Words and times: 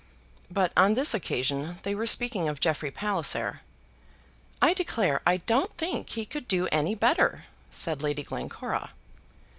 But 0.49 0.73
on 0.75 0.95
this 0.95 1.13
occasion 1.13 1.77
they 1.83 1.93
were 1.93 2.07
speaking 2.07 2.49
of 2.49 2.59
Jeffrey 2.59 2.89
Palliser. 2.89 3.61
"I 4.59 4.73
declare 4.73 5.21
I 5.27 5.37
don't 5.37 5.77
think 5.77 6.09
he 6.09 6.25
could 6.25 6.47
do 6.47 6.67
any 6.71 6.95
better," 6.95 7.43
said 7.69 8.01
Lady 8.01 8.23
Glencora. 8.23 8.93